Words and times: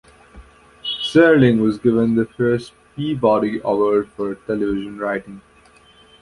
Serling 0.83 1.59
was 1.61 1.77
given 1.77 2.15
the 2.15 2.25
first 2.25 2.73
Peabody 2.95 3.61
Award 3.63 4.09
for 4.09 4.33
television 4.33 4.97
writing. 4.97 5.41